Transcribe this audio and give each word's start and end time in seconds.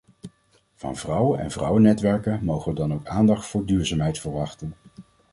Van 0.75 0.95
vrouwen 0.95 1.39
en 1.39 1.51
vrouwennetwerken 1.51 2.43
mogen 2.43 2.75
we 2.75 2.93
ook 2.93 3.05
aandacht 3.07 3.45
voor 3.45 3.65
duurzaamheid 3.65 4.19
verwachten. 4.19 4.73